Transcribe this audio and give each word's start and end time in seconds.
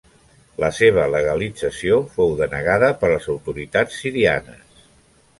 La 0.61 0.69
seva 0.75 1.01
legalització 1.15 1.99
fou 2.15 2.33
denegada 2.39 2.89
per 3.03 3.11
les 3.11 3.27
autoritats 3.35 3.99
sirianes. 4.05 4.81